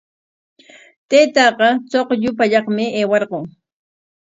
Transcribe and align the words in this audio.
Taytaaqa 1.09 1.67
chuqllu 1.91 2.29
pallaqmi 2.39 2.85
aywarqun. 2.97 3.43